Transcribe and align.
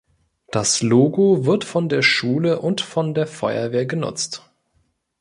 Das 0.49 0.81
Logo 0.81 1.45
wird 1.45 1.63
von 1.63 1.87
der 1.87 2.01
Schule 2.01 2.59
und 2.59 2.81
von 2.81 3.13
der 3.13 3.27
Feuerwehr 3.27 3.85
genutzt. 3.85 4.41